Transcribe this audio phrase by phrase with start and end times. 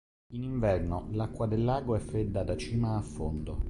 [0.33, 3.59] In inverno, l'acqua del lago è fredda da cima a fondo.